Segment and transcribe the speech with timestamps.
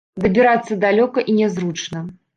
[0.23, 2.05] Дабірацца далёка і нязручна.